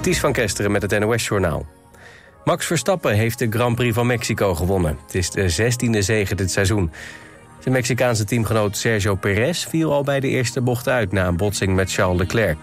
Ties 0.00 0.20
van 0.20 0.32
Kesteren 0.32 0.70
met 0.70 0.82
het 0.82 0.98
NOS-journaal. 0.98 1.66
Max 2.44 2.66
Verstappen 2.66 3.14
heeft 3.14 3.38
de 3.38 3.46
Grand 3.50 3.76
Prix 3.76 3.94
van 3.94 4.06
Mexico 4.06 4.54
gewonnen. 4.54 4.98
Het 5.02 5.14
is 5.14 5.30
de 5.30 5.52
16e 5.52 5.98
zege 5.98 6.34
dit 6.34 6.50
seizoen. 6.50 6.92
Zijn 7.58 7.74
Mexicaanse 7.74 8.24
teamgenoot 8.24 8.76
Sergio 8.76 9.14
Perez 9.14 9.66
viel 9.66 9.92
al 9.92 10.02
bij 10.02 10.20
de 10.20 10.28
eerste 10.28 10.60
bocht 10.60 10.88
uit... 10.88 11.12
na 11.12 11.26
een 11.26 11.36
botsing 11.36 11.74
met 11.74 11.92
Charles 11.92 12.18
Leclerc. 12.18 12.56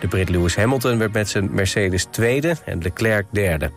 De 0.00 0.08
Brit 0.08 0.28
Lewis 0.28 0.56
Hamilton 0.56 0.98
werd 0.98 1.12
met 1.12 1.28
zijn 1.28 1.54
Mercedes 1.54 2.04
tweede 2.04 2.56
en 2.64 2.82
Leclerc 2.82 3.26
derde. 3.30 3.70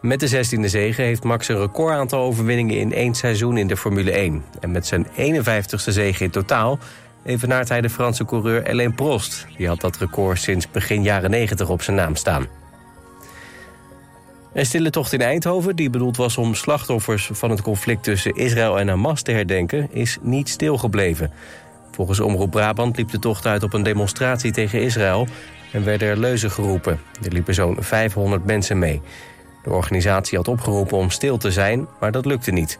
Met 0.00 0.20
de 0.20 0.28
16e 0.28 0.64
zege 0.64 1.02
heeft 1.02 1.22
Max 1.22 1.48
een 1.48 1.60
recordaantal 1.60 2.22
overwinningen 2.22 2.78
in 2.78 2.92
één 2.92 3.14
seizoen 3.14 3.56
in 3.56 3.66
de 3.66 3.76
Formule 3.76 4.10
1. 4.10 4.44
En 4.60 4.70
met 4.70 4.86
zijn 4.86 5.06
51ste 5.06 5.90
zege 5.90 6.24
in 6.24 6.30
totaal 6.30 6.78
evenaart 7.26 7.68
hij 7.68 7.80
de 7.80 7.90
Franse 7.90 8.24
coureur 8.24 8.68
Alain 8.68 8.94
Prost. 8.94 9.46
Die 9.56 9.68
had 9.68 9.80
dat 9.80 9.96
record 9.96 10.40
sinds 10.40 10.70
begin 10.70 11.02
jaren 11.02 11.30
90 11.30 11.68
op 11.68 11.82
zijn 11.82 11.96
naam 11.96 12.16
staan. 12.16 12.46
Een 14.52 14.66
stille 14.66 14.90
tocht 14.90 15.12
in 15.12 15.20
Eindhoven, 15.20 15.76
die 15.76 15.90
bedoeld 15.90 16.16
was 16.16 16.36
om 16.36 16.54
slachtoffers 16.54 17.30
van 17.32 17.50
het 17.50 17.62
conflict 17.62 18.02
tussen 18.02 18.34
Israël 18.34 18.78
en 18.78 18.88
Hamas 18.88 19.22
te 19.22 19.32
herdenken, 19.32 19.88
is 19.92 20.18
niet 20.20 20.48
stilgebleven. 20.48 21.30
Volgens 21.90 22.20
Omroep 22.20 22.50
Brabant 22.50 22.96
liep 22.96 23.10
de 23.10 23.18
tocht 23.18 23.46
uit 23.46 23.62
op 23.62 23.72
een 23.72 23.82
demonstratie 23.82 24.52
tegen 24.52 24.80
Israël 24.80 25.26
en 25.72 25.84
werden 25.84 26.08
er 26.08 26.18
leuzen 26.18 26.50
geroepen. 26.50 27.00
Er 27.24 27.32
liepen 27.32 27.54
zo'n 27.54 27.76
500 27.80 28.44
mensen 28.44 28.78
mee. 28.78 29.00
De 29.62 29.70
organisatie 29.70 30.36
had 30.36 30.48
opgeroepen 30.48 30.98
om 30.98 31.10
stil 31.10 31.36
te 31.36 31.50
zijn, 31.50 31.86
maar 32.00 32.12
dat 32.12 32.26
lukte 32.26 32.50
niet. 32.50 32.78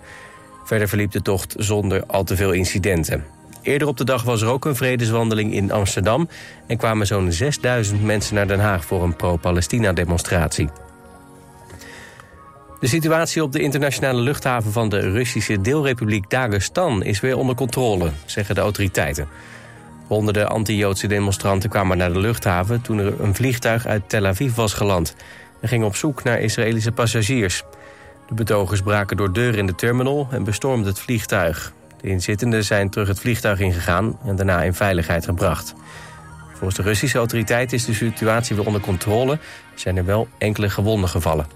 Verder 0.64 0.88
verliep 0.88 1.10
de 1.10 1.22
tocht 1.22 1.54
zonder 1.58 2.04
al 2.06 2.24
te 2.24 2.36
veel 2.36 2.52
incidenten. 2.52 3.35
Eerder 3.66 3.88
op 3.88 3.96
de 3.96 4.04
dag 4.04 4.22
was 4.22 4.42
er 4.42 4.48
ook 4.48 4.64
een 4.64 4.76
vredeswandeling 4.76 5.52
in 5.52 5.72
Amsterdam... 5.72 6.28
en 6.66 6.76
kwamen 6.76 7.06
zo'n 7.06 7.32
6000 7.32 8.02
mensen 8.02 8.34
naar 8.34 8.46
Den 8.46 8.60
Haag 8.60 8.84
voor 8.84 9.02
een 9.02 9.16
pro-Palestina-demonstratie. 9.16 10.68
De 12.80 12.86
situatie 12.86 13.42
op 13.42 13.52
de 13.52 13.60
internationale 13.60 14.20
luchthaven 14.20 14.72
van 14.72 14.88
de 14.88 14.98
Russische 14.98 15.60
deelrepubliek 15.60 16.30
Dagestan 16.30 17.02
is 17.02 17.20
weer 17.20 17.36
onder 17.36 17.54
controle, 17.54 18.10
zeggen 18.24 18.54
de 18.54 18.60
autoriteiten. 18.60 19.28
Honderden 20.06 20.48
anti-Joodse 20.48 21.06
demonstranten 21.06 21.70
kwamen 21.70 21.96
naar 21.96 22.12
de 22.12 22.20
luchthaven 22.20 22.82
toen 22.82 22.98
er 22.98 23.20
een 23.20 23.34
vliegtuig 23.34 23.86
uit 23.86 24.08
Tel 24.08 24.26
Aviv 24.26 24.54
was 24.54 24.74
geland 24.74 25.14
en 25.60 25.68
gingen 25.68 25.86
op 25.86 25.96
zoek 25.96 26.22
naar 26.22 26.40
Israëlische 26.40 26.92
passagiers. 26.92 27.62
De 28.28 28.34
betogers 28.34 28.82
braken 28.82 29.16
door 29.16 29.32
deuren 29.32 29.58
in 29.58 29.66
de 29.66 29.74
terminal 29.74 30.28
en 30.30 30.44
bestormden 30.44 30.86
het 30.86 31.00
vliegtuig. 31.00 31.72
De 32.00 32.08
inzittenden 32.08 32.64
zijn 32.64 32.90
terug 32.90 33.08
het 33.08 33.20
vliegtuig 33.20 33.60
ingegaan 33.60 34.18
en 34.24 34.36
daarna 34.36 34.62
in 34.62 34.74
veiligheid 34.74 35.24
gebracht. 35.24 35.74
Volgens 36.52 36.74
de 36.74 36.82
Russische 36.82 37.18
autoriteiten 37.18 37.76
is 37.76 37.84
de 37.84 37.94
situatie 37.94 38.56
weer 38.56 38.66
onder 38.66 38.80
controle. 38.80 39.38
zijn 39.74 39.96
er 39.96 40.04
wel 40.04 40.28
enkele 40.38 40.70
gewonden 40.70 41.08
gevallen. 41.08 41.46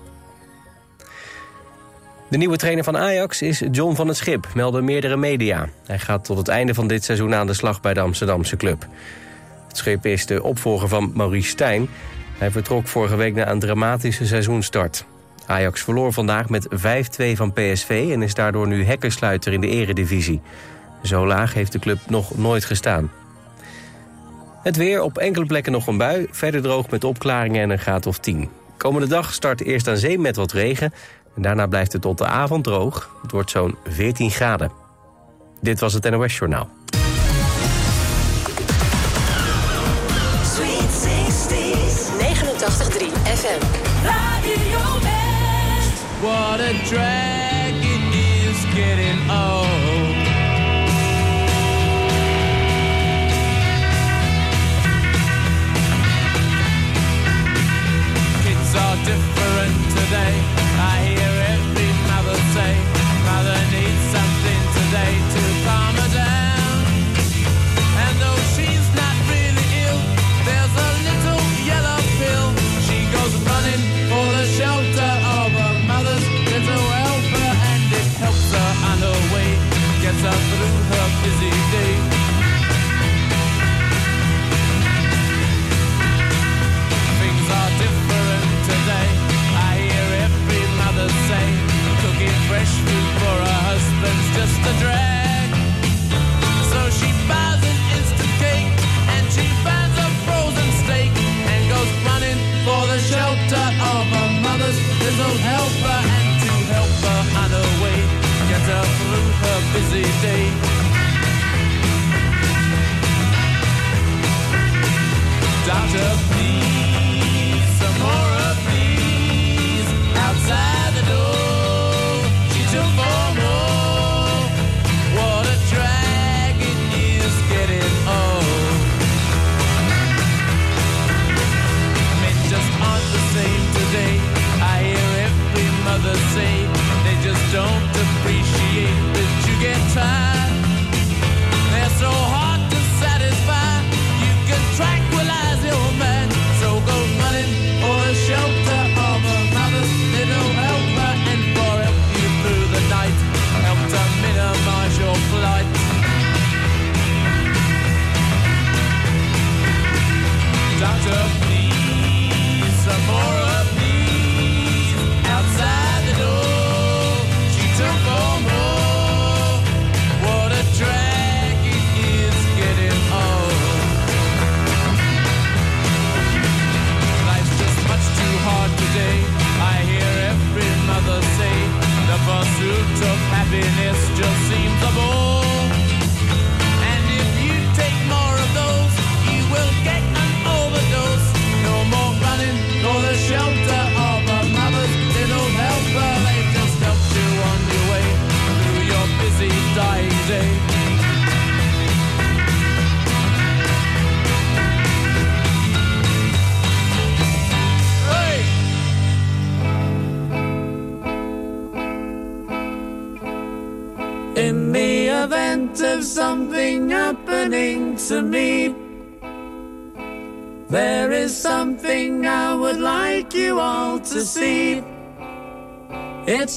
De 2.29 2.37
nieuwe 2.37 2.57
trainer 2.57 2.85
van 2.85 2.97
Ajax 2.97 3.43
is 3.43 3.63
John 3.71 3.95
van 3.95 4.09
het 4.09 4.17
Schip, 4.17 4.47
melden 4.55 4.85
meerdere 4.85 5.17
media. 5.17 5.69
Hij 5.87 5.99
gaat 5.99 6.25
tot 6.25 6.39
het 6.39 6.49
einde 6.49 6.75
van 6.75 6.87
dit 6.87 7.05
seizoen 7.05 7.35
aan 7.35 7.47
de 7.47 7.55
slag 7.55 7.81
bij 7.81 7.95
de 7.95 8.01
Amsterdamse 8.01 8.57
club. 8.57 8.87
Het 9.69 9.77
Schip 9.77 10.07
is 10.07 10.27
de 10.27 10.43
opvolger 10.43 10.89
van 10.89 11.11
Maurice 11.15 11.49
Stijn. 11.49 11.89
Hij 12.39 12.51
vertrok 12.51 12.87
vorige 12.87 13.17
week 13.17 13.35
na 13.35 13.51
een 13.51 13.59
dramatische 13.59 14.27
seizoenstart. 14.27 15.05
Ajax 15.51 15.83
verloor 15.83 16.13
vandaag 16.13 16.49
met 16.49 16.69
5-2 16.69 17.33
van 17.35 17.53
PSV 17.53 18.09
en 18.13 18.23
is 18.23 18.35
daardoor 18.35 18.67
nu 18.67 18.85
hekkensluiter 18.85 19.53
in 19.53 19.61
de 19.61 19.69
eredivisie. 19.69 20.41
Zo 21.03 21.27
laag 21.27 21.55
heeft 21.55 21.73
de 21.73 21.79
club 21.79 21.99
nog 22.07 22.39
nooit 22.39 22.65
gestaan. 22.65 23.11
Het 24.63 24.77
weer, 24.77 25.03
op 25.03 25.19
enkele 25.19 25.47
plekken 25.47 25.73
nog 25.73 25.87
een 25.87 25.97
bui, 25.97 26.27
verder 26.31 26.63
droog 26.63 26.91
met 26.91 27.05
opklaringen 27.05 27.63
en 27.63 27.71
een 27.71 27.79
graad 27.79 28.07
of 28.07 28.19
10. 28.19 28.49
Komende 28.77 29.07
dag 29.07 29.33
start 29.33 29.63
eerst 29.63 29.89
aan 29.89 29.97
zee 29.97 30.19
met 30.19 30.37
wat 30.37 30.53
regen... 30.53 30.93
en 31.37 31.43
daarna 31.43 31.67
blijft 31.67 31.93
het 31.93 32.03
tot 32.03 32.19
de 32.19 32.27
avond 32.27 32.65
droog. 32.65 33.17
Het 33.23 33.31
wordt 33.31 33.51
zo'n 33.51 33.77
14 33.85 34.31
graden. 34.31 34.73
Dit 35.61 35.81
was 35.81 35.93
het 35.93 36.11
NOS 36.11 36.37
Journaal. 36.37 36.69
Is 46.93 48.65
getting 48.75 49.31
old. 49.31 50.17
Kids 58.43 58.75
are 58.75 58.97
different 59.05 59.91
today. 59.91 60.60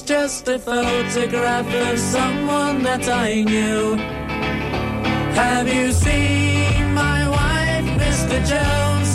Just 0.06 0.48
a 0.48 0.58
photograph 0.58 1.66
of 1.66 1.98
someone 1.98 2.82
that 2.82 3.08
I 3.08 3.42
knew. 3.42 3.96
Have 5.34 5.66
you 5.66 5.92
seen 5.92 6.92
my 6.92 7.26
wife, 7.28 7.86
Mr. 8.02 8.36
Jones? 8.44 9.12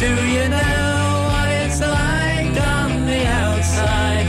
Do 0.00 0.10
you 0.34 0.48
know 0.48 1.28
what 1.30 1.48
it's 1.62 1.80
like 1.80 2.54
on 2.78 3.04
the 3.04 3.26
outside? 3.26 4.26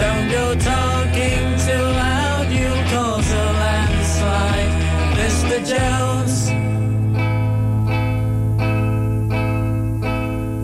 Don't 0.00 0.28
go 0.30 0.54
talking 0.54 1.44
too 1.66 1.86
loud, 2.02 2.46
you'll 2.50 2.84
cause 2.94 3.30
a 3.30 3.46
landslide, 3.62 4.72
Mr. 5.20 5.56
Jones. 5.70 6.48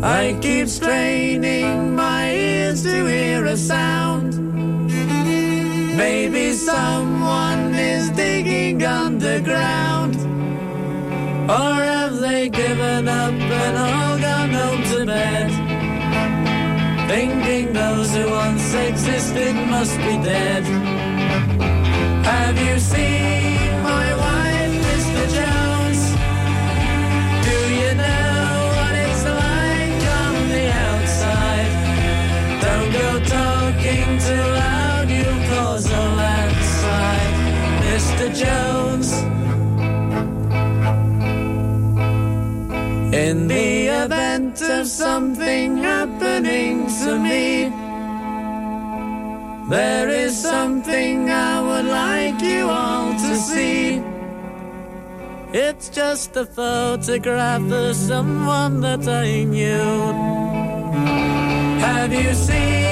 I 0.03 0.39
keep 0.41 0.67
straining 0.69 1.95
my 1.95 2.33
ears 2.33 2.83
to 2.85 3.07
hear 3.07 3.20
sound. 3.61 4.37
Maybe 5.97 6.53
someone 6.53 7.75
is 7.75 8.11
digging 8.11 8.83
underground. 8.83 10.17
Or 11.59 11.75
have 11.93 12.21
they 12.21 12.49
given 12.49 13.07
up 13.09 13.35
and 13.63 13.77
all 13.77 14.19
gone 14.19 14.53
home 14.61 14.83
to 14.93 15.05
bed? 15.05 15.51
Thinking 17.11 17.73
those 17.73 18.15
who 18.15 18.31
once 18.31 18.73
existed 18.73 19.55
must 19.75 19.97
be 19.99 20.15
dead. 20.33 20.65
Have 22.25 22.59
you 22.67 22.79
seen 22.79 23.50
too 34.27 34.45
loud, 34.63 35.09
you'll 35.09 35.45
cause 35.49 35.87
a 35.87 36.05
landslide, 36.21 37.35
Mr. 37.87 38.27
Jones. 38.43 39.11
In 43.15 43.49
the 43.49 43.87
event 44.05 44.63
of 44.63 44.87
something 44.87 45.79
happening 45.79 46.87
to 47.03 47.19
me, 47.19 47.73
there 49.69 50.09
is 50.09 50.41
something 50.41 51.31
I 51.31 51.61
would 51.61 51.87
like 51.87 52.41
you 52.43 52.69
all 52.69 53.13
to 53.13 53.35
see. 53.37 54.03
It's 55.53 55.89
just 55.89 56.37
a 56.37 56.47
photograph 56.47 57.73
of 57.73 57.97
someone 57.97 58.81
that 58.83 59.09
I 59.09 59.45
knew. 59.45 60.13
Have 61.81 62.13
you 62.13 62.33
seen 62.35 62.90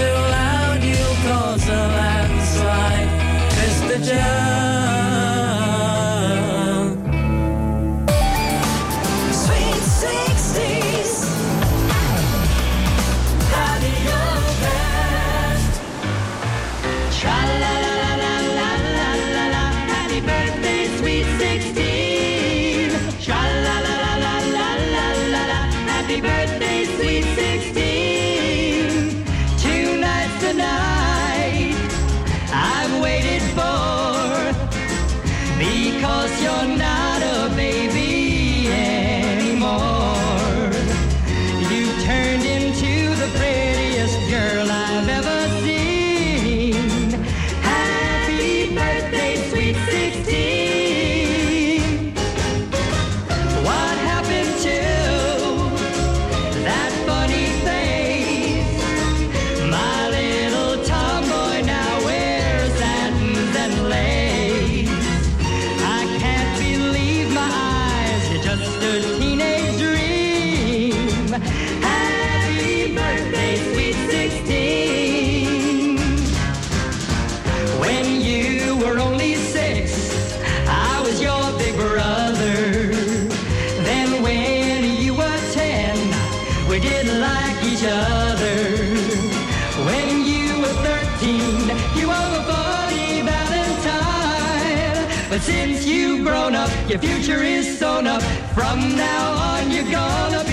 too 0.00 0.18
loud, 0.36 0.82
you'll 0.82 1.18
cause 1.26 1.68
a 1.68 1.82
landslide, 1.98 3.08
Mr. 3.58 3.96
Jones. 4.08 4.69
The 30.52 30.56
night. 30.56 31.74
I've 32.52 33.00
waited 33.00 33.42
for 33.54 34.52
because 35.58 36.42
you're 36.42 36.76
not 36.76 36.99
your 96.90 96.98
future 96.98 97.44
is 97.44 97.78
sewn 97.78 98.08
up. 98.08 98.20
From 98.52 98.96
now 98.96 99.30
on, 99.34 99.70
you're 99.70 99.88
gonna 99.92 100.49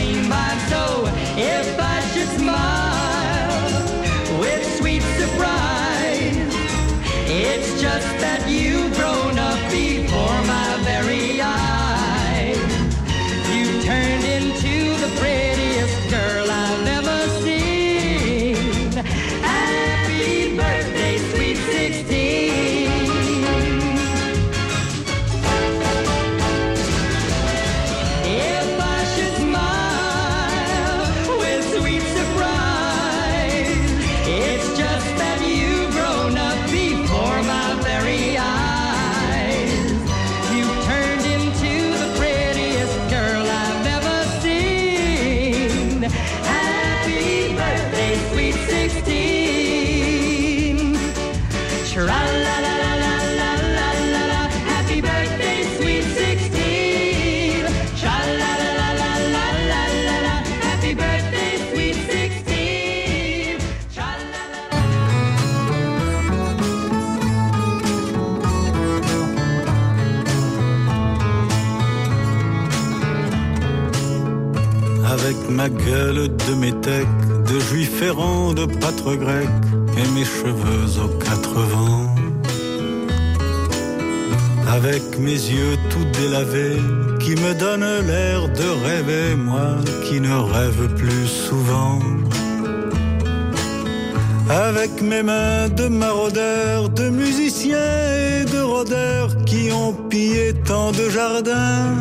et 79.13 80.09
mes 80.13 80.25
cheveux 80.25 81.01
aux 81.01 81.17
quatre 81.19 81.53
vents. 81.53 82.13
avec 84.69 85.17
mes 85.17 85.31
yeux 85.31 85.77
tout 85.89 86.05
délavés, 86.19 86.81
qui 87.19 87.31
me 87.31 87.53
donnent 87.53 88.05
l'air 88.05 88.47
de 88.49 88.67
rêver, 88.85 89.35
moi 89.35 89.69
qui 90.05 90.19
ne 90.19 90.35
rêve 90.53 90.93
plus 90.95 91.25
souvent. 91.25 91.99
Avec 94.49 95.01
mes 95.01 95.23
mains 95.23 95.69
de 95.69 95.87
maraudeurs, 95.87 96.89
de 96.89 97.09
musiciens 97.09 97.77
et 97.77 98.45
de 98.45 98.61
rôdeurs 98.61 99.31
qui 99.45 99.71
ont 99.71 99.93
pillé 100.09 100.53
tant 100.65 100.91
de 100.91 101.09
jardins. 101.09 101.95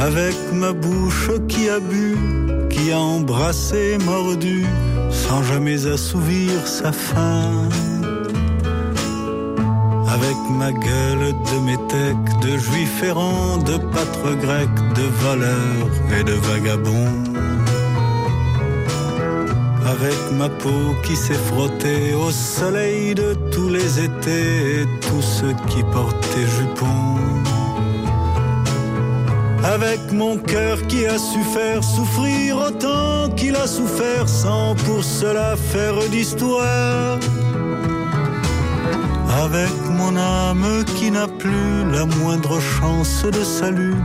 Avec 0.00 0.36
ma 0.52 0.72
bouche 0.72 1.30
qui 1.48 1.68
a 1.68 1.80
bu, 1.80 2.16
embrassé, 2.94 3.98
mordu, 4.04 4.64
sans 5.10 5.42
jamais 5.42 5.86
assouvir 5.86 6.66
sa 6.66 6.92
faim. 6.92 7.68
Avec 10.08 10.36
ma 10.58 10.72
gueule 10.72 11.32
de 11.50 11.58
métèque, 11.70 12.40
de 12.40 12.56
juif 12.56 13.02
errant, 13.02 13.58
de 13.58 13.76
pâtre 13.76 14.36
grec, 14.40 14.70
de 14.94 15.06
voleur 15.24 15.86
et 16.18 16.24
de 16.24 16.32
vagabond. 16.32 17.12
Avec 19.86 20.18
ma 20.32 20.48
peau 20.48 20.94
qui 21.04 21.16
s'est 21.16 21.42
frottée 21.50 22.14
au 22.14 22.30
soleil 22.30 23.14
de 23.14 23.34
tous 23.52 23.68
les 23.68 24.00
étés 24.00 24.82
et 24.82 24.86
tous 25.00 25.22
ceux 25.22 25.54
qui 25.68 25.82
portaient 25.92 26.48
jupons. 26.58 27.55
Avec 29.74 30.12
mon 30.12 30.38
cœur 30.38 30.80
qui 30.86 31.06
a 31.06 31.18
su 31.18 31.42
faire 31.42 31.82
souffrir 31.82 32.56
autant 32.68 33.28
qu'il 33.34 33.56
a 33.56 33.66
souffert 33.66 34.28
sans 34.28 34.76
pour 34.76 35.02
cela 35.02 35.56
faire 35.56 35.98
d'histoire. 36.08 37.18
Avec 39.44 39.74
mon 39.90 40.16
âme 40.16 40.84
qui 40.96 41.10
n'a 41.10 41.26
plus 41.26 41.90
la 41.90 42.04
moindre 42.06 42.60
chance 42.60 43.24
de 43.24 43.42
salut 43.42 43.96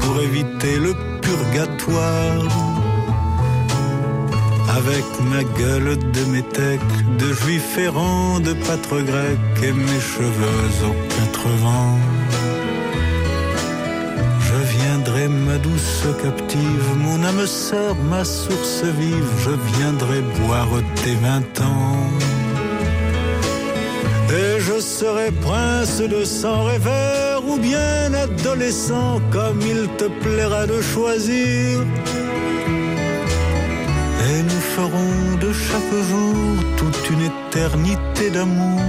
pour 0.00 0.20
éviter 0.20 0.78
le 0.78 0.94
purgatoire. 1.22 2.48
Avec 4.76 5.04
ma 5.30 5.44
gueule 5.60 5.96
de 5.96 6.24
métèque, 6.32 6.94
de 7.20 7.32
juif 7.32 7.78
errant, 7.78 8.40
de 8.40 8.52
pâtre 8.52 9.00
grec 9.00 9.38
et 9.62 9.72
mes 9.72 10.00
cheveux 10.00 10.70
aux 10.88 11.14
quatre 11.14 11.48
vents. 11.62 11.98
Ma 15.28 15.56
douce 15.56 16.06
captive, 16.22 16.88
mon 16.98 17.24
âme 17.24 17.46
sœur, 17.46 17.94
ma 18.10 18.24
source 18.24 18.84
vive, 18.84 19.32
je 19.38 19.50
viendrai 19.78 20.20
boire 20.38 20.68
tes 21.02 21.14
vingt 21.14 21.60
ans. 21.62 22.10
Et 24.30 24.60
je 24.60 24.78
serai 24.80 25.30
prince 25.30 26.02
de 26.02 26.24
sang 26.24 26.64
rêveur 26.64 27.42
ou 27.48 27.56
bien 27.56 28.12
adolescent, 28.12 29.22
comme 29.30 29.60
il 29.62 29.88
te 29.96 30.04
plaira 30.22 30.66
de 30.66 30.82
choisir. 30.82 31.80
Et 34.28 34.42
nous 34.42 34.64
ferons 34.76 35.38
de 35.40 35.52
chaque 35.52 35.96
jour 36.10 36.56
toute 36.76 37.10
une 37.10 37.30
éternité 37.32 38.28
d'amour 38.30 38.80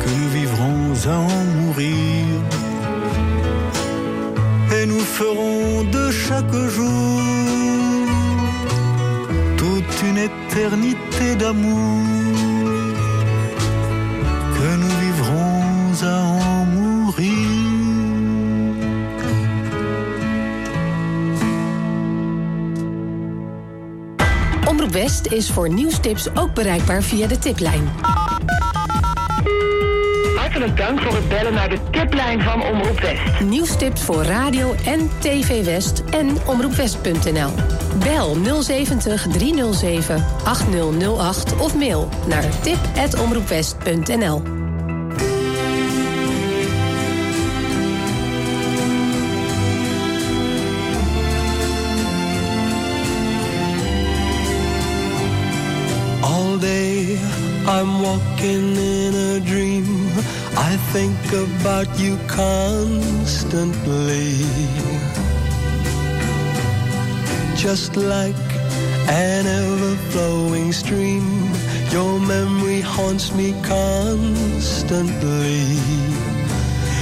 que 0.00 0.08
nous 0.08 0.28
vivrons 0.30 0.92
à 1.08 1.18
en 1.18 1.44
mourir. 1.60 2.63
Ferons 5.16 5.84
de 5.92 6.10
chaque 6.10 6.56
jour 6.76 7.22
toute 9.56 10.02
une 10.08 10.18
éternité 10.18 11.36
d'amour 11.36 12.02
que 14.56 14.76
nous 14.76 14.94
vivrons 15.04 16.02
à 16.02 16.18
en 16.20 16.64
mourir. 16.64 17.38
Omroep 24.66 24.92
West 24.92 25.32
is 25.32 25.50
voor 25.50 25.68
nieuwstips 25.68 26.28
ook 26.34 26.54
bereikbaar 26.54 27.02
via 27.02 27.26
de 27.26 27.38
tiplijn. 27.38 28.23
Hartelijk 30.64 30.96
dank 30.96 31.08
voor 31.08 31.20
het 31.20 31.28
bellen 31.28 31.54
naar 31.54 31.68
de 31.68 31.78
tiplijn 31.90 32.42
van 32.42 32.62
Omroep 32.62 33.00
West. 33.00 33.40
Nieuwstips 33.40 34.02
voor 34.02 34.22
radio 34.22 34.74
en 34.86 35.10
TV 35.18 35.64
West 35.64 36.02
en 36.10 36.36
omroepwest.nl. 36.46 37.50
Bel 37.98 38.36
070 38.62 39.26
307 39.32 40.24
8008 40.44 41.56
of 41.56 41.76
mail 41.76 42.08
naar 42.28 42.44
tip.omroepwest.nl. 42.60 44.63
think 60.94 61.26
about 61.32 61.90
you 61.98 62.16
constantly. 62.28 64.38
Just 67.56 67.96
like 67.96 68.36
an 69.08 69.44
ever 69.44 69.96
flowing 70.12 70.72
stream, 70.72 71.50
your 71.90 72.20
memory 72.20 72.80
haunts 72.80 73.34
me 73.34 73.60
constantly. 73.64 75.64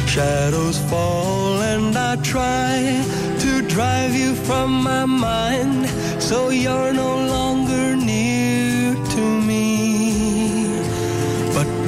Shadows 0.07 0.79
fall 0.89 1.61
and 1.61 1.95
I 1.95 2.17
try 2.23 3.05
to 3.41 3.61
drive 3.69 4.15
you 4.15 4.35
from 4.35 4.83
my 4.83 5.05
mind 5.05 5.87
so 6.19 6.49
you're 6.49 6.95
no 6.95 7.27
longer 7.35 7.95
near 7.95 8.62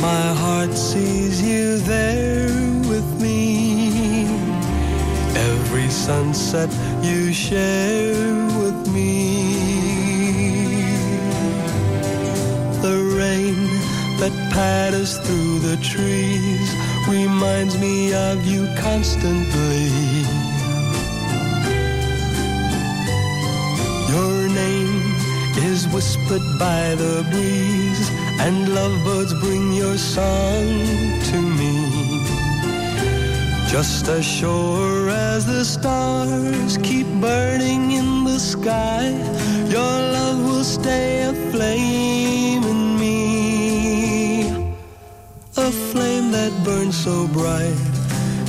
my 0.04 0.26
heart 0.42 0.72
sees 0.74 1.40
you 1.40 1.78
there 1.78 2.48
with 2.90 3.08
me. 3.24 4.26
Every 5.52 5.88
sunset 5.88 6.70
you 7.08 7.32
share 7.32 8.12
with 8.60 8.80
me. 8.96 9.14
The 12.86 12.96
rain 13.20 13.56
that 14.20 14.34
patters 14.52 15.12
through 15.24 15.54
the 15.68 15.76
trees 15.92 16.68
reminds 17.08 17.74
me 17.78 18.12
of 18.30 18.36
you 18.52 18.62
constantly. 18.86 19.88
Your 24.14 24.36
name 24.64 25.02
is 25.70 25.88
whispered 25.94 26.46
by 26.58 26.94
the 27.02 27.14
breeze, 27.30 28.06
and 28.40 28.74
lovebirds 28.74 29.32
bring 29.34 29.72
your 29.72 29.96
song 29.96 30.66
to 31.30 31.40
me. 31.40 32.24
Just 33.68 34.08
as 34.08 34.24
sure 34.24 35.10
as 35.10 35.46
the 35.46 35.64
stars 35.64 36.76
keep 36.78 37.06
burning 37.20 37.92
in 37.92 38.24
the 38.24 38.38
sky, 38.38 39.10
your 39.68 39.94
love 40.16 40.44
will 40.44 40.64
stay 40.64 41.24
aflame 41.24 42.62
in 42.62 42.98
me. 42.98 44.48
A 45.56 45.70
flame 45.90 46.30
that 46.30 46.52
burns 46.64 46.96
so 46.96 47.26
bright, 47.28 47.78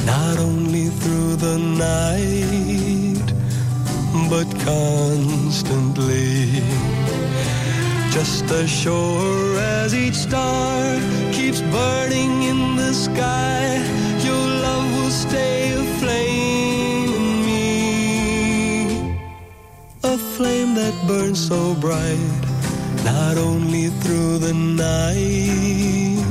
not 0.06 0.38
only 0.38 0.90
through 0.90 1.36
the 1.38 1.58
night, 1.58 3.34
but 4.30 4.48
constantly. 4.64 6.62
Just 8.16 8.48
as 8.50 8.70
sure 8.70 9.60
as 9.60 9.94
each 9.94 10.16
star 10.16 10.98
keeps 11.34 11.60
burning 11.60 12.44
in 12.44 12.78
the 12.78 12.94
sky, 12.94 13.84
your 14.24 14.48
love 14.66 14.90
will 14.96 15.10
stay 15.10 15.74
aflame 15.74 17.14
in 17.14 17.46
me. 17.46 19.18
A 20.06 20.18
flame 20.18 20.76
that 20.76 20.94
burns 21.06 21.46
so 21.46 21.76
bright, 21.76 22.32
not 23.04 23.38
only 23.38 23.90
through 24.00 24.38
the 24.38 24.54
night, 24.54 26.24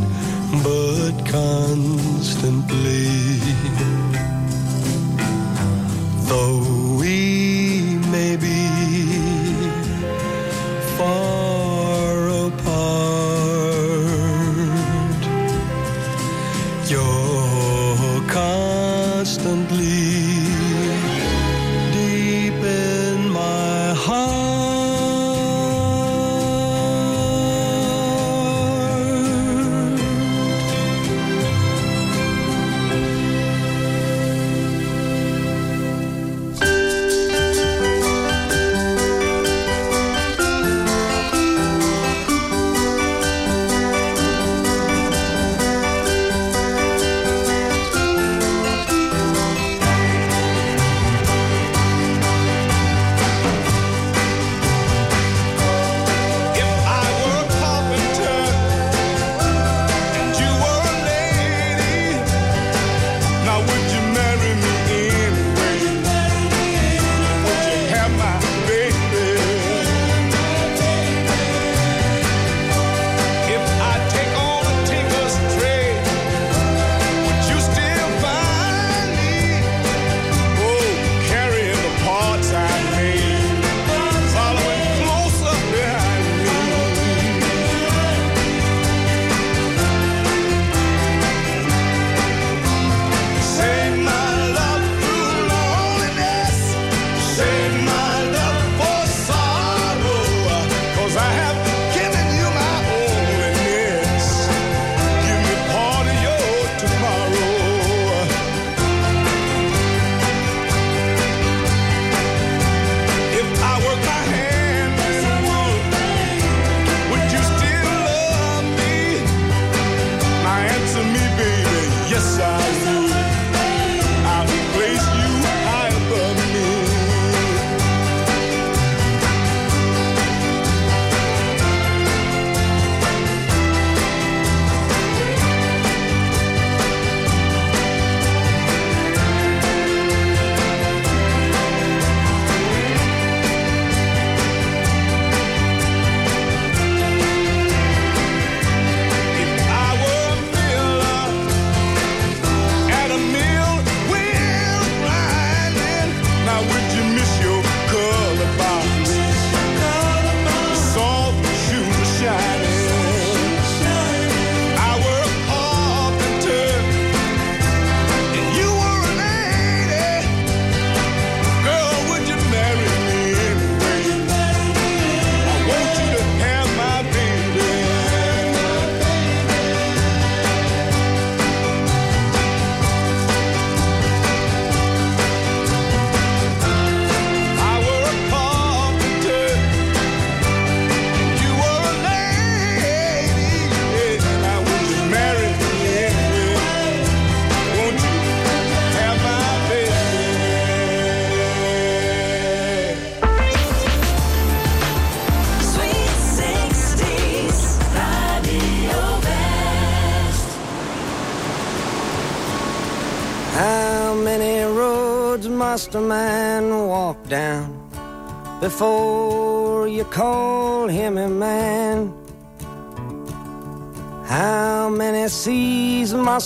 but 0.65 1.13
constantly. 1.27 3.11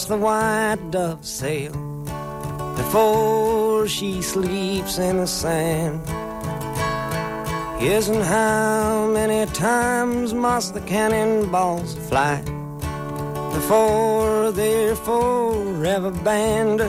The 0.09 0.16
white 0.16 0.90
dove 0.90 1.23
sail 1.25 1.73
before 2.77 3.87
she 3.87 4.23
sleeps 4.23 4.99
in 4.99 5.18
the 5.18 5.27
sand? 5.27 6.01
Isn't 7.83 8.23
how 8.23 9.07
many 9.12 9.44
times 9.53 10.33
must 10.33 10.73
the 10.73 10.81
cannonballs 10.81 11.94
fly 12.09 12.40
before 13.53 14.51
they're 14.51 14.97
forever 14.97 16.11
banned? 16.11 16.81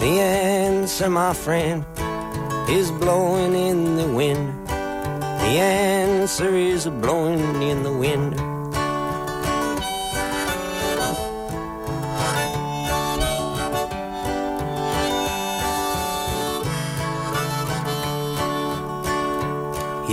The 0.00 0.20
answer, 0.20 1.10
my 1.10 1.34
friend, 1.34 1.84
is 2.68 2.92
blowing 2.92 3.54
in 3.54 3.96
the 3.96 4.06
wind. 4.06 4.68
The 4.68 5.58
answer 5.58 6.54
is 6.54 6.86
blowing 6.86 7.60
in 7.62 7.82
the 7.82 7.92
wind. 7.92 8.57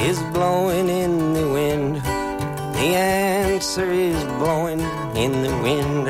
is 0.00 0.22
blowing 0.32 0.88
in 0.88 1.32
the 1.32 1.48
wind. 1.48 1.96
The 1.96 2.94
answer 2.94 3.90
is 3.90 4.22
blowing 4.38 4.80
in 5.16 5.42
the 5.42 5.50
wind. 5.62 6.08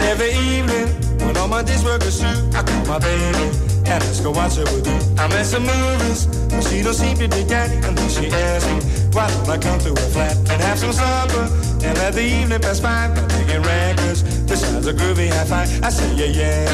Every 0.00 0.32
evening, 0.32 0.88
when 1.26 1.36
all 1.38 1.48
my 1.48 1.62
days 1.62 1.82
is 1.82 2.20
through, 2.20 2.50
I 2.54 2.62
call 2.62 2.84
my 2.86 2.98
baby 2.98 3.63
and 3.94 4.02
ask 4.04 4.22
her 4.22 4.30
what 4.30 4.52
she 4.52 4.60
would 4.60 4.84
do. 4.84 4.96
I'm 5.18 5.30
at 5.32 5.46
some 5.46 5.62
movies, 5.62 6.26
but 6.50 6.62
she 6.62 6.82
don't 6.82 6.94
seem 6.94 7.16
to 7.18 7.28
dig. 7.28 7.50
And 7.50 7.96
then 7.96 8.10
she 8.10 8.26
asks 8.28 8.66
me, 8.68 8.78
why 9.14 9.30
don't 9.30 9.48
I 9.48 9.58
come 9.58 9.78
to 9.80 9.90
her 9.90 10.10
flat 10.10 10.36
and 10.36 10.60
have 10.62 10.78
some 10.78 10.92
supper? 10.92 11.46
And 11.84 11.98
let 11.98 12.14
the 12.14 12.22
evening 12.22 12.60
pass 12.60 12.80
by, 12.80 13.08
by 13.14 13.26
taking 13.28 13.62
records. 13.62 14.22
This 14.46 14.60
sounds 14.62 14.86
a 14.86 14.92
groovy 14.92 15.28
high 15.30 15.44
five. 15.44 15.68
I 15.82 15.90
say, 15.90 16.12
yeah, 16.14 16.26
yeah. 16.26 16.68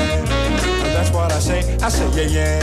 And 0.84 0.94
that's 0.96 1.10
what 1.10 1.32
I 1.32 1.38
say. 1.40 1.76
I 1.82 1.88
say, 1.88 2.08
yeah, 2.16 2.28
yeah. 2.36 2.60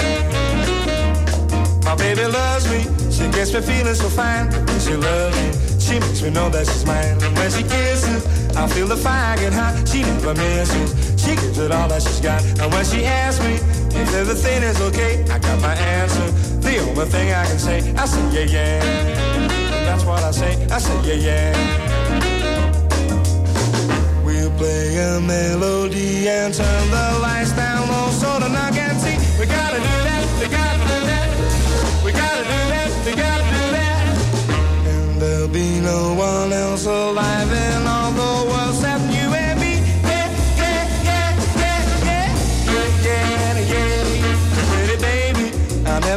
My 1.84 1.96
baby 1.96 2.26
loves 2.26 2.68
me. 2.70 2.84
She 3.12 3.30
gets 3.32 3.54
me 3.54 3.62
feeling 3.62 3.96
so 3.96 4.10
fine. 4.10 4.52
She 4.80 4.94
loves 4.94 5.36
me, 5.38 5.80
she 5.80 6.00
makes 6.00 6.22
me 6.22 6.30
know 6.30 6.50
that 6.50 6.68
she's 6.68 6.86
mine. 6.86 7.18
And 7.24 7.36
when 7.36 7.50
she 7.50 7.64
kisses, 7.64 8.26
I 8.56 8.68
feel 8.68 8.88
the 8.88 8.96
fire 8.96 9.36
get 9.38 9.54
hot. 9.54 9.88
She 9.88 10.02
never 10.04 10.34
misses. 10.36 10.94
She 11.20 11.36
gives 11.36 11.58
it 11.58 11.72
all 11.72 11.88
that 11.88 12.04
she's 12.04 12.22
got. 12.22 12.44
And 12.62 12.72
when 12.72 12.86
she 12.86 13.06
asks 13.06 13.44
me 13.44 13.58
if 13.96 14.14
everything 14.14 14.64
is 14.64 14.80
okay, 14.82 15.24
I 15.30 15.40
got 15.40 15.62
my 15.62 15.74
answer. 15.74 16.32
The 16.62 16.80
only 16.80 17.06
thing 17.06 17.32
I 17.34 17.46
can 17.46 17.60
say, 17.60 17.94
I 17.96 18.06
say 18.06 18.24
yeah 18.34 18.46
yeah. 18.56 18.80
That's 19.86 20.04
what 20.04 20.24
I 20.24 20.32
say. 20.32 20.54
I 20.72 20.80
say 20.80 20.98
yeah 21.08 21.28
yeah. 21.28 21.54
We'll 24.26 24.52
play 24.58 24.98
a 24.98 25.20
melody 25.22 26.28
and 26.28 26.54
turn 26.54 26.90
the 26.92 27.20
lights 27.22 27.54
down 27.54 27.88
low 27.88 28.10
so 28.12 28.40
the 28.40 28.50
knock 28.50 28.74
can 28.74 29.00
see. 29.00 29.18
We 29.40 29.46
gotta 29.46 29.78
do 29.78 29.96
that. 30.10 30.24
We 30.42 30.48
gotta 30.50 30.80
do 30.92 31.00
that. 31.12 31.28
We 32.06 32.12
gotta 32.12 32.44
do 32.44 32.60
that. 32.74 32.90
We 33.06 33.12
gotta 33.16 33.46
do 33.56 33.64
that. 33.78 34.04
And 34.92 35.22
there'll 35.22 35.48
be 35.48 35.80
no 35.80 36.14
one 36.14 36.52
else 36.52 36.86
alive 36.86 37.52
in 37.52 37.88
all 37.88 38.07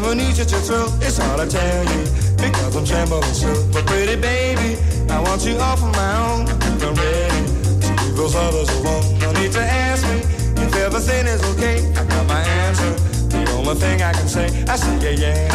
never 0.00 0.14
need 0.14 0.36
you 0.36 0.44
to 0.44 0.56
thrill. 0.56 0.88
It's 1.02 1.18
hard 1.18 1.40
to 1.40 1.46
tell 1.46 1.84
you 1.84 2.04
because 2.36 2.76
I'm 2.76 2.84
trembling 2.84 3.22
so. 3.34 3.52
But 3.72 3.86
pretty 3.86 4.16
baby, 4.16 4.78
I 5.10 5.20
want 5.20 5.44
you 5.44 5.56
all 5.58 5.76
for 5.76 5.92
my 5.92 6.12
own. 6.24 6.48
I'm 6.48 6.94
ready 6.94 7.40
to 7.84 7.90
leave 8.00 8.16
those 8.16 8.34
others 8.34 8.68
alone. 8.80 9.18
No 9.18 9.32
need 9.32 9.52
to 9.52 9.60
ask 9.60 10.06
me 10.08 10.20
if 10.62 10.74
everything 10.74 11.26
is 11.26 11.42
okay. 11.52 11.78
I 11.92 12.04
got 12.04 12.26
my 12.26 12.40
answer. 12.40 12.92
The 13.28 13.50
only 13.52 13.74
thing 13.74 14.02
I 14.02 14.12
can 14.12 14.28
say, 14.28 14.46
I 14.68 14.76
say 14.76 14.96
yeah 15.04 15.24
yeah. 15.24 15.48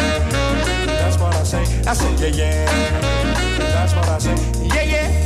That's 0.86 1.18
what 1.18 1.34
I 1.34 1.42
say. 1.42 1.64
I 1.86 1.94
say 1.94 2.12
yeah 2.14 2.36
yeah. 2.40 3.58
That's 3.58 3.94
what 3.94 4.08
I 4.08 4.18
say. 4.18 4.36
Yeah 4.62 4.82
yeah. 4.82 5.25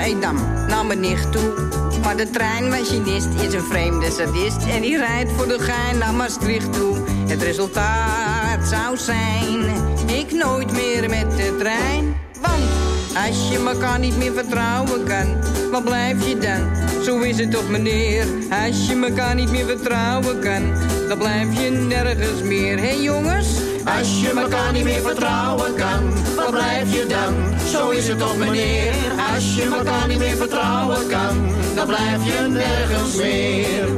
naar 0.00 0.08
Edam, 0.08 0.66
naar 0.68 0.86
mijn 0.86 1.30
toe. 1.30 1.68
Maar 2.02 2.16
de 2.16 2.30
treinmachinist 2.30 3.28
is 3.40 3.54
een 3.54 3.62
vreemde 3.62 4.10
sadist. 4.10 4.66
En 4.66 4.80
die 4.80 4.96
rijdt 4.96 5.32
voor 5.32 5.48
de 5.48 5.58
gein 5.58 5.98
naar 5.98 6.14
Maastricht 6.14 6.72
toe. 6.72 6.96
Het 7.28 7.42
resultaat 7.42 8.68
zou 8.68 8.96
zijn, 8.96 9.64
ik 10.06 10.32
nooit 10.32 10.72
meer 10.72 11.08
met 11.08 11.36
de 11.36 11.56
trein. 11.58 12.16
Want 12.40 13.26
als 13.26 13.48
je 13.50 13.64
elkaar 13.66 13.98
niet 13.98 14.16
meer 14.16 14.32
vertrouwen 14.32 15.04
kan, 15.04 15.36
waar 15.70 15.82
blijf 15.82 16.28
je 16.28 16.38
dan? 16.38 16.68
Zo 17.04 17.18
is 17.18 17.38
het 17.38 17.50
toch 17.50 17.68
meneer, 17.68 18.26
als 18.66 18.86
je 18.86 19.06
elkaar 19.08 19.34
niet 19.34 19.50
meer 19.50 19.66
vertrouwen 19.66 20.40
kan, 20.40 20.62
dan 21.08 21.18
blijf 21.18 21.62
je 21.62 21.70
nergens 21.70 22.42
meer. 22.42 22.78
Hé 22.78 22.86
hey 22.86 23.00
jongens? 23.00 23.69
Als 23.98 24.20
je 24.20 24.32
elkaar 24.40 24.72
niet 24.72 24.84
meer 24.84 25.00
vertrouwen 25.00 25.74
kan, 25.74 26.12
waar 26.36 26.50
blijf 26.50 26.92
je 26.92 27.06
dan? 27.06 27.58
Zo 27.68 27.90
is 27.90 28.08
het 28.08 28.18
toch 28.18 28.36
meneer. 28.36 28.94
Als 29.34 29.54
je 29.54 29.74
elkaar 29.76 30.08
niet 30.08 30.18
meer 30.18 30.36
vertrouwen 30.36 31.08
kan, 31.08 31.48
dan 31.74 31.86
blijf 31.86 32.24
je 32.24 32.48
nergens 32.48 33.14
meer. 33.16 33.88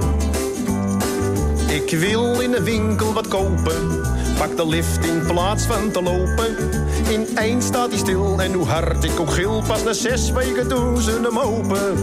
Ik 1.83 1.99
wil 1.99 2.41
in 2.41 2.51
de 2.51 2.63
winkel 2.63 3.13
wat 3.13 3.29
kopen. 3.29 4.01
Pak 4.39 4.57
de 4.57 4.67
lift 4.67 5.07
in 5.07 5.27
plaats 5.27 5.65
van 5.65 5.91
te 5.91 6.03
lopen. 6.03 6.57
In 7.09 7.27
één 7.37 7.63
staat 7.63 7.89
hij 7.89 7.99
stil 7.99 8.41
en 8.41 8.53
hoe 8.53 8.67
hard 8.67 9.05
ik 9.05 9.21
ook 9.21 9.31
gil. 9.31 9.63
Pas 9.67 9.83
na 9.83 9.93
zes 9.93 10.31
weken 10.31 10.69
doen 10.69 11.01
ze 11.01 11.21
hem 11.23 11.39
open. 11.39 11.97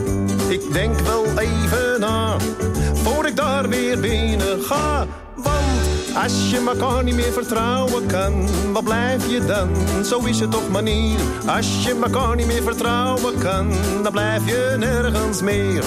Ik 0.48 0.74
denk 0.74 1.00
wel 1.00 1.26
even 1.38 2.00
na, 2.00 2.38
voor 2.94 3.28
ik 3.28 3.36
daar 3.36 3.70
weer 3.70 4.00
binnen 4.00 4.62
ga. 4.62 5.08
Als 6.16 6.50
je 6.50 6.64
elkaar 6.68 7.04
niet 7.04 7.16
meer 7.16 7.32
vertrouwen 7.32 8.06
kan, 8.06 8.48
wat 8.74 8.84
blijf 8.84 9.30
je 9.30 9.46
dan? 9.46 9.70
Zo 10.06 10.20
is 10.20 10.40
het 10.40 10.52
toch 10.52 10.70
manier. 10.70 11.20
Als 11.46 11.86
je 11.86 12.00
elkaar 12.04 12.36
niet 12.36 12.48
meer 12.48 12.64
vertrouwen 12.64 13.38
kan, 13.38 13.72
dan 14.04 14.12
blijf 14.12 14.46
je 14.46 14.76
nergens 14.80 15.42
meer. 15.42 15.84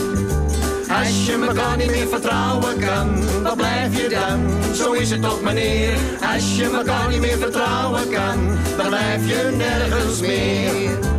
Als 0.89 1.27
je 1.27 1.45
elkaar 1.49 1.77
niet 1.77 1.91
meer 1.91 2.09
vertrouwen 2.09 2.79
kan, 2.79 3.43
wat 3.43 3.57
blijf 3.57 4.01
je 4.01 4.09
dan? 4.09 4.75
Zo 4.75 4.93
is 4.93 5.11
het 5.11 5.23
toch 5.23 5.43
meneer. 5.43 5.97
Als 6.35 6.57
je 6.57 6.65
elkaar 6.65 7.09
niet 7.09 7.21
meer 7.21 7.39
vertrouwen 7.39 8.09
kan, 8.11 8.59
dan 8.77 8.87
blijf 8.89 9.29
je 9.29 9.55
nergens 9.57 10.21
meer. 10.21 11.13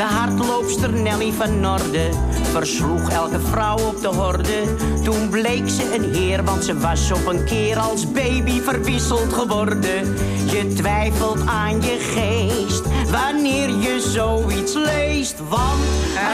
De 0.00 0.06
hardloopster 0.06 0.92
Nelly 0.92 1.32
van 1.32 1.60
Norden 1.60 2.10
versloeg 2.42 3.10
elke 3.10 3.40
vrouw 3.40 3.78
op 3.78 4.00
de 4.00 4.08
horde. 4.08 4.62
Toen 5.04 5.28
bleek 5.28 5.68
ze 5.68 5.94
een 5.94 6.14
heer, 6.14 6.44
want 6.44 6.64
ze 6.64 6.78
was 6.78 7.12
op 7.12 7.26
een 7.26 7.44
keer 7.44 7.78
als 7.78 8.12
baby 8.12 8.60
verwisseld 8.60 9.32
geworden. 9.32 10.16
Je 10.50 10.72
twijfelt 10.76 11.46
aan 11.46 11.82
je 11.82 11.96
geest 11.98 12.82
wanneer 13.10 13.68
je 13.68 14.00
zoiets 14.00 14.74
leest. 14.74 15.38
Want 15.48 15.80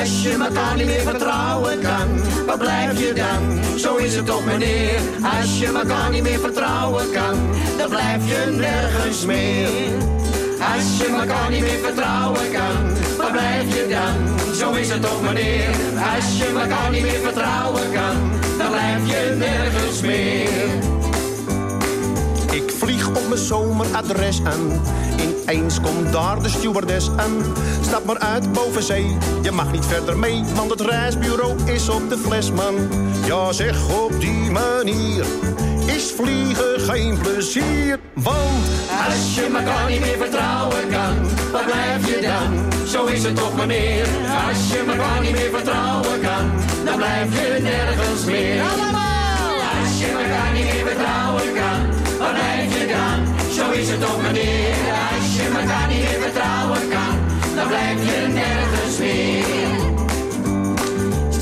Als 0.00 0.22
je 0.22 0.36
elkaar 0.46 0.76
niet 0.76 0.86
meer 0.86 1.00
vertrouwen 1.00 1.80
kan, 1.80 2.08
wat 2.46 2.58
blijf 2.58 3.00
je 3.00 3.12
dan? 3.12 3.78
Zo 3.78 3.96
is 3.96 4.16
het 4.16 4.26
toch 4.26 4.44
meneer. 4.44 5.00
Als 5.40 5.58
je 5.58 5.66
elkaar 5.66 6.10
niet 6.10 6.22
meer 6.22 6.40
vertrouwen 6.40 7.10
kan, 7.10 7.36
dan 7.78 7.88
blijf 7.88 8.28
je 8.28 8.50
nergens 8.56 9.24
meer. 9.24 10.14
Als 10.60 10.96
je 10.98 11.16
elkaar 11.20 11.50
niet 11.50 11.60
meer 11.60 11.78
vertrouwen 11.82 12.52
kan, 12.52 13.16
wat 13.16 13.32
blijf 13.32 13.74
je 13.74 13.86
dan? 13.88 14.54
Zo 14.54 14.72
is 14.72 14.88
het 14.88 15.02
toch 15.02 15.22
meneer. 15.22 15.68
Als 16.16 16.38
je 16.38 16.58
elkaar 16.60 16.90
niet 16.90 17.02
meer 17.02 17.20
vertrouwen 17.22 17.92
kan, 17.92 18.16
dan 18.58 18.70
blijf 18.70 19.06
je 19.06 19.34
nergens 19.38 20.00
meer. 20.00 20.94
Ik 22.52 22.70
vlieg 22.70 23.08
op 23.08 23.28
mijn 23.28 23.40
zomeradres 23.40 24.40
aan. 24.44 24.80
Ineens 25.16 25.80
komt 25.80 26.12
daar 26.12 26.42
de 26.42 26.48
stewardess 26.48 27.10
aan. 27.16 27.42
Stap 27.82 28.04
maar 28.04 28.18
uit 28.18 28.52
boven 28.52 28.82
zee, 28.82 29.16
je 29.42 29.50
mag 29.50 29.72
niet 29.72 29.84
verder 29.84 30.18
mee, 30.18 30.44
want 30.54 30.70
het 30.70 30.80
reisbureau 30.80 31.54
is 31.64 31.88
op 31.88 32.08
de 32.08 32.18
fles, 32.18 32.50
man. 32.50 32.74
Ja, 33.24 33.52
zeg 33.52 34.04
op 34.04 34.20
die 34.20 34.50
manier 34.50 35.24
vliegen 36.16 36.80
geen 36.80 37.18
plezier. 37.18 37.98
Want 38.12 38.64
Als 39.06 39.34
je 39.34 39.44
elkaar 39.44 39.90
niet 39.90 40.00
meer 40.00 40.18
vertrouwen 40.18 40.88
kan, 40.90 41.14
wat 41.52 41.64
blijf 41.64 42.00
je 42.10 42.18
dan? 42.20 42.48
Zo 42.86 43.04
is 43.04 43.22
het 43.24 43.36
toch 43.36 43.56
meneer. 43.56 44.06
Als 44.48 44.60
je 44.72 44.84
elkaar 44.88 45.20
niet 45.20 45.32
meer 45.32 45.50
vertrouwen 45.50 46.20
kan, 46.20 46.44
dan 46.84 46.96
blijf 46.96 47.28
je 47.40 47.60
nergens 47.62 48.24
meer. 48.24 48.62
Als 49.82 49.98
je 50.00 50.06
elkaar 50.06 50.52
niet 50.52 50.64
meer 50.72 50.86
vertrouwen 50.86 51.54
kan, 51.60 51.80
wat 52.18 52.32
blijf 52.38 52.68
je 52.78 52.86
dan? 52.94 53.18
Zo 53.56 53.70
is 53.70 53.88
het 53.88 54.00
toch 54.00 54.22
meneer. 54.22 54.74
Als 55.14 55.36
je 55.36 55.46
elkaar 55.60 55.88
niet 55.88 56.02
meer 56.08 56.20
vertrouwen 56.20 56.88
kan, 56.88 57.14
dan 57.54 57.66
blijf 57.68 57.98
je 58.10 58.26
nergens 58.28 58.98
meer. 58.98 59.95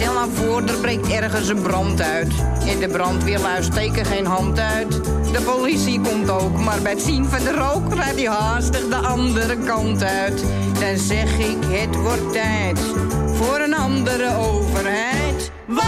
Stel 0.05 0.15
nou 0.15 0.31
voor, 0.35 0.63
breekt 0.81 1.09
ergens 1.09 1.49
een 1.49 1.63
brand 1.63 2.03
uit. 2.03 2.33
In 2.65 2.79
de 2.79 2.89
brandweerlui 2.89 3.63
steken 3.63 4.05
geen 4.05 4.27
hand 4.27 4.59
uit. 4.59 4.93
De 5.33 5.41
politie 5.45 6.01
komt 6.01 6.31
ook, 6.31 6.59
maar 6.59 6.83
bij 6.83 6.93
het 6.93 7.03
zien 7.03 7.25
van 7.25 7.45
de 7.45 7.53
rook... 7.53 7.95
rijdt 7.95 8.19
hij 8.21 8.29
haastig 8.29 8.89
de 8.89 8.97
andere 8.97 9.57
kant 9.57 10.03
uit. 10.03 10.45
Dan 10.81 10.97
zeg 10.97 11.39
ik, 11.39 11.57
het 11.61 11.97
wordt 11.97 12.33
tijd 12.33 12.79
voor 13.27 13.61
een 13.61 13.75
andere 13.75 14.37
overheid. 14.37 15.51
Want 15.67 15.83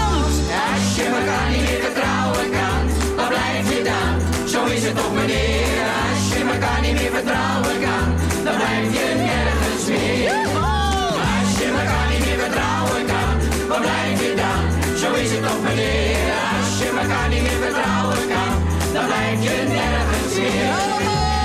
Als 0.74 0.96
je 0.96 1.04
elkaar 1.04 1.50
niet 1.50 1.60
meer 1.60 1.80
vertrouwen 1.82 2.50
kan, 2.50 3.14
wat 3.16 3.28
blijf 3.28 3.76
je 3.76 3.82
dan? 3.82 4.48
Zo 4.48 4.64
is 4.64 4.84
het 4.84 4.96
toch 4.96 5.14
meneer. 5.14 5.86
Als 6.10 6.38
je 6.38 6.44
elkaar 6.52 6.80
niet 6.80 6.92
meer 7.00 7.12
vertrouwen 7.12 7.80
kan, 7.80 8.14
dan 8.44 8.56
blijf 8.56 8.92
je 8.92 9.14
nergens 9.16 9.86
meer. 9.88 10.45
Meneer. 15.40 16.32
Als 16.58 16.78
je 16.78 16.88
elkaar 17.00 17.28
niet 17.28 17.42
meer 17.42 17.50
vertrouwen 17.50 18.28
kan, 18.28 18.52
dan 18.92 19.06
blijf 19.06 19.42
je 19.42 19.64
nergens 19.68 20.34
meer. 20.34 21.35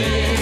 Is 0.00 0.33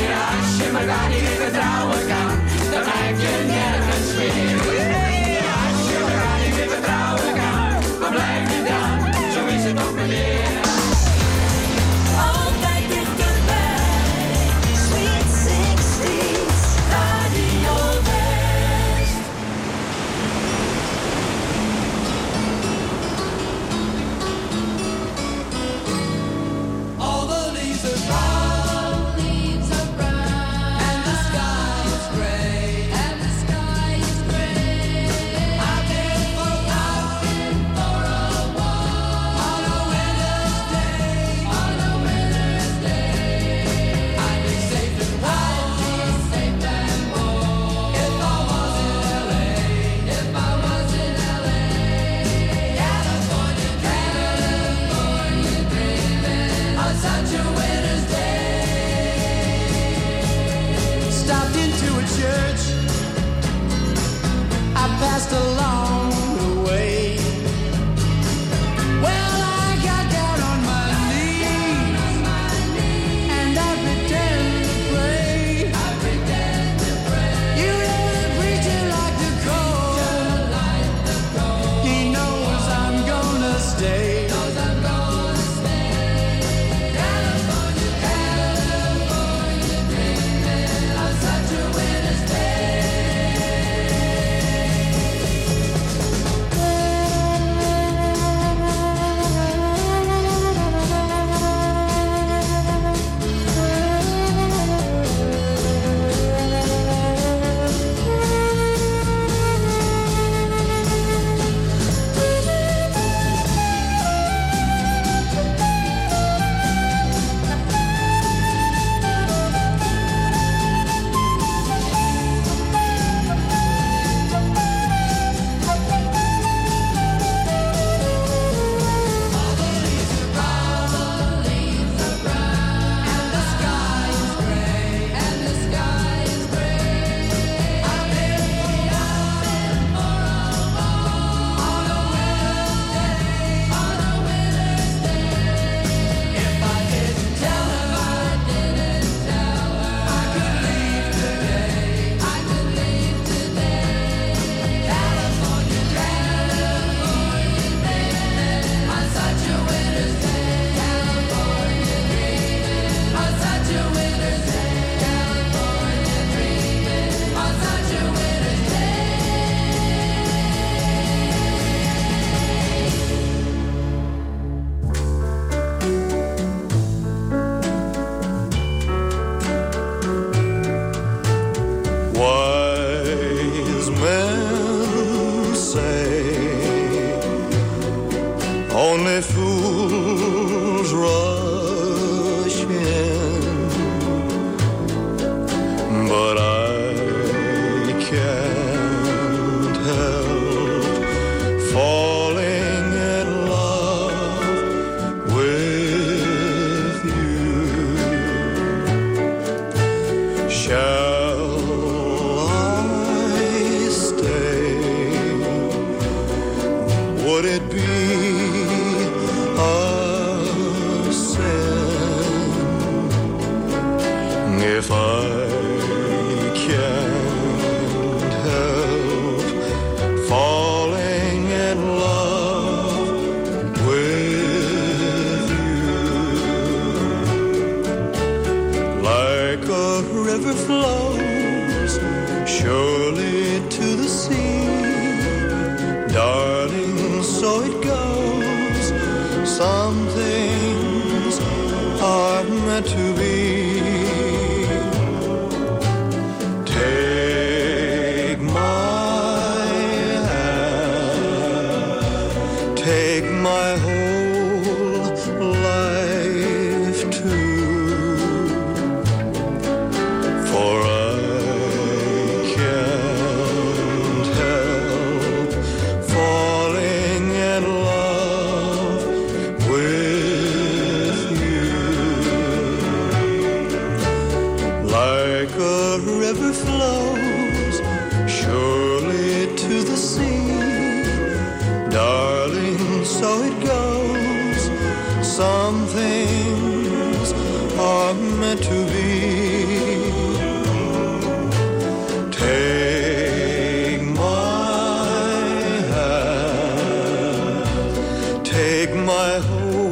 my 309.33 309.39
whole 309.39 309.92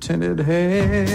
tinted 0.00 0.40
hair. 0.40 1.06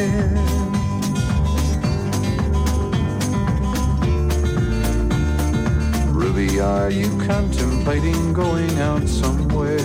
Ruby, 6.14 6.60
are 6.60 6.92
you 6.92 7.10
contemplating 7.26 8.34
going 8.34 8.80
out 8.80 9.08
somewhere? 9.08 9.78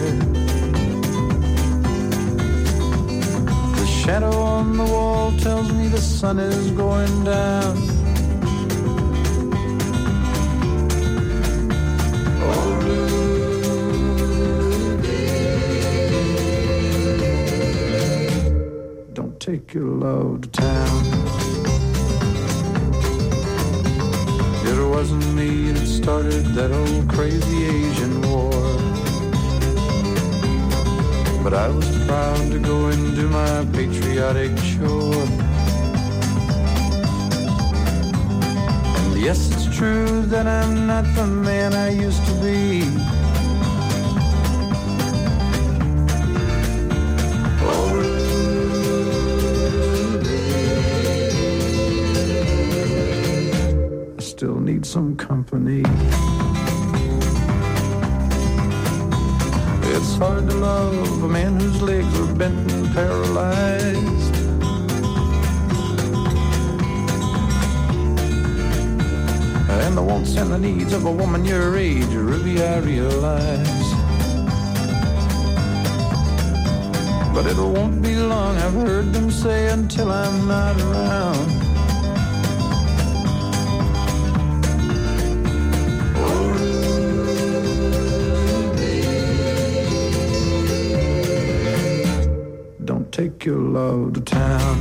The 3.80 3.86
shadow 3.86 4.36
on 4.38 4.76
the 4.76 4.84
wall 4.84 5.32
tells 5.38 5.72
me 5.72 5.88
the 5.88 6.00
sun 6.00 6.38
is 6.38 6.70
going 6.72 7.24
down. 7.24 7.99
Take 19.50 19.74
your 19.74 19.88
love 20.06 20.42
to 20.42 20.48
town. 20.50 21.04
It 24.64 24.88
wasn't 24.94 25.26
me 25.34 25.72
that 25.72 25.86
started 25.86 26.44
that 26.58 26.70
old 26.70 27.08
crazy 27.08 27.64
Asian 27.64 28.22
war. 28.30 28.52
But 31.42 31.54
I 31.54 31.68
was 31.68 31.88
proud 32.06 32.52
to 32.52 32.58
go 32.60 32.86
and 32.86 33.16
do 33.16 33.28
my 33.28 33.66
patriotic 33.72 34.52
chore. 34.68 35.26
And 38.98 39.20
yes, 39.20 39.50
it's 39.52 39.76
true 39.76 40.26
that 40.26 40.46
I'm 40.46 40.86
not 40.86 41.04
the 41.16 41.26
man 41.26 41.74
I 41.74 41.90
used 41.90 42.24
to 42.26 42.34
be. 42.34 43.19
Still 54.40 54.58
need 54.58 54.86
some 54.86 55.14
company. 55.16 55.82
It's 59.92 60.16
hard 60.16 60.48
to 60.48 60.56
love 60.56 61.22
a 61.22 61.28
man 61.28 61.60
whose 61.60 61.82
legs 61.82 62.18
are 62.18 62.34
bent 62.36 62.72
and 62.72 62.90
paralyzed. 62.94 64.34
And 69.68 69.94
the 69.98 70.02
wants 70.02 70.34
and 70.36 70.50
the 70.50 70.58
needs 70.58 70.94
of 70.94 71.04
a 71.04 71.12
woman 71.12 71.44
your 71.44 71.76
age, 71.76 72.06
Ruby, 72.06 72.62
I 72.62 72.78
realize. 72.78 73.88
But 77.34 77.44
it 77.44 77.58
won't 77.58 78.00
be 78.00 78.16
long, 78.16 78.56
I've 78.56 78.72
heard 78.72 79.12
them 79.12 79.30
say, 79.30 79.68
until 79.68 80.10
I'm 80.10 80.48
not 80.48 80.80
around. 80.80 81.59
Your 93.42 93.56
love 93.56 94.12
to 94.12 94.20
town. 94.20 94.76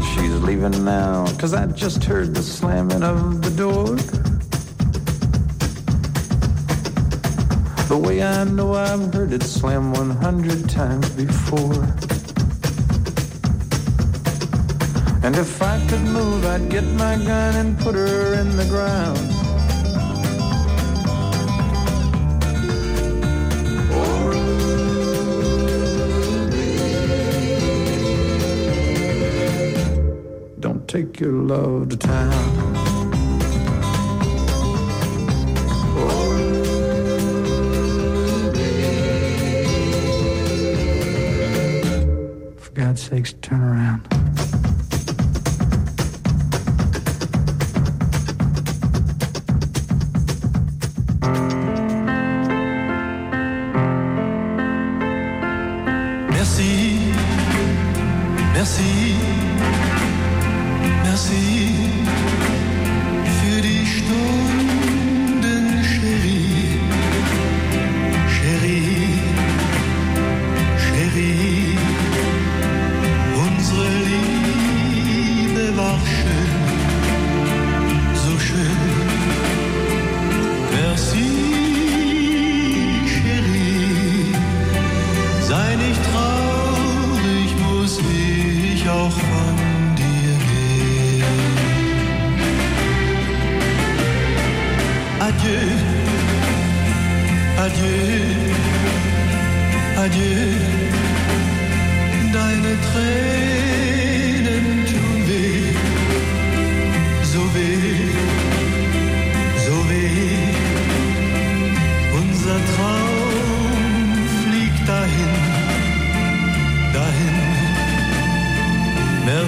She's 0.00 0.40
leaving 0.42 0.84
now, 0.84 1.26
cause 1.38 1.54
I 1.54 1.66
just 1.66 2.04
heard 2.04 2.36
the 2.36 2.42
slamming 2.42 3.02
of 3.02 3.42
the 3.42 3.50
door. 3.50 3.96
The 7.88 7.98
way 7.98 8.22
I 8.22 8.44
know 8.44 8.74
I've 8.74 9.12
heard 9.12 9.32
it 9.32 9.42
slam 9.42 9.92
100 9.92 10.68
times 10.70 11.10
before. 11.10 11.82
And 15.24 15.34
if 15.34 15.60
I 15.60 15.84
could 15.88 16.02
move, 16.02 16.46
I'd 16.46 16.70
get 16.70 16.84
my 16.84 17.16
gun 17.16 17.56
and 17.56 17.78
put 17.80 17.96
her 17.96 18.34
in 18.34 18.56
the 18.56 18.66
ground. 18.66 19.37
Your 31.20 31.32
love 31.32 31.88
to 31.88 31.96
town. 31.96 32.97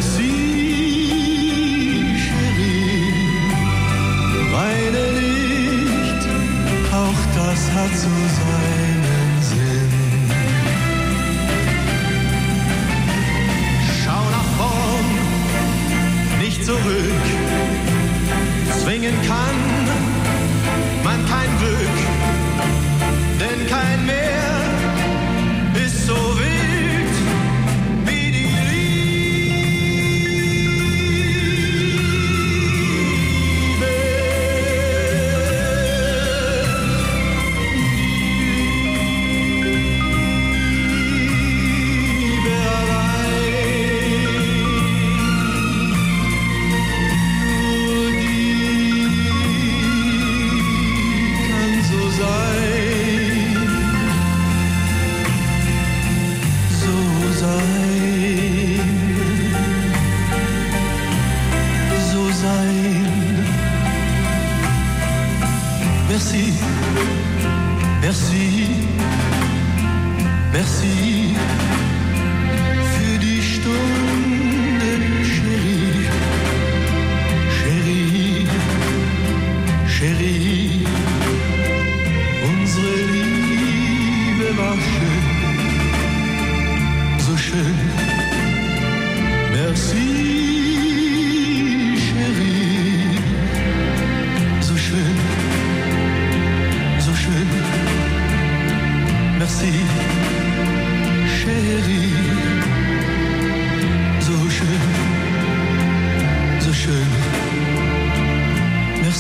Merci, 0.01 0.40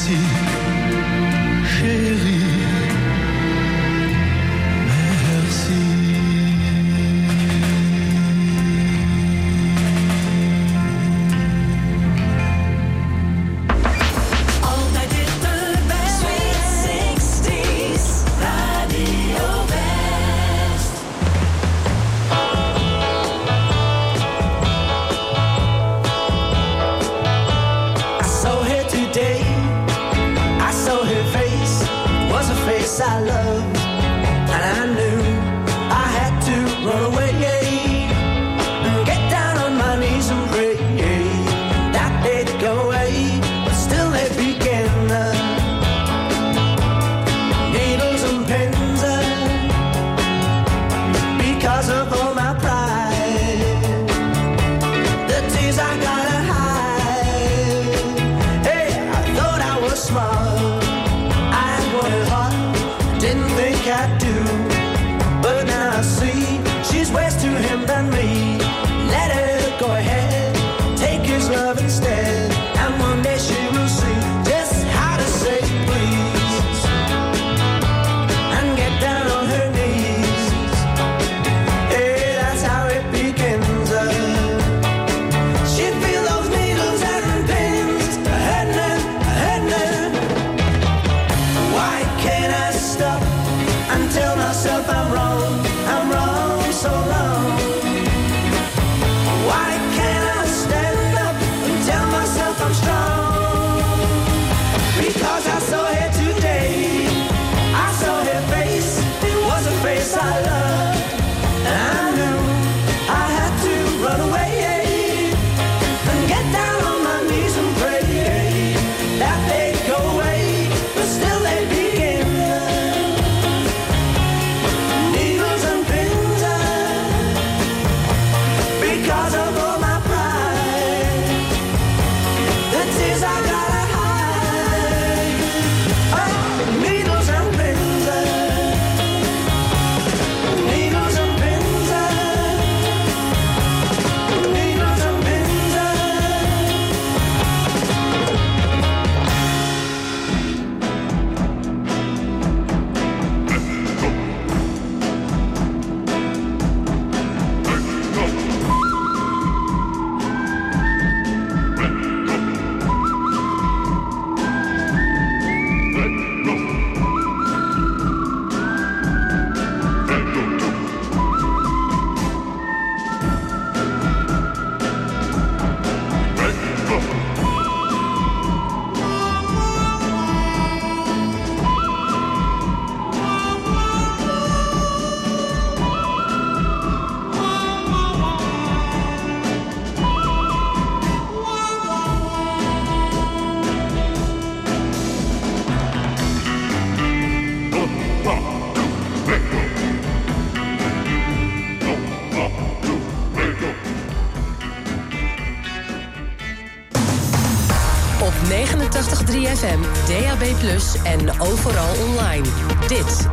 Merci, 0.08 0.39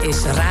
es. 0.10 0.47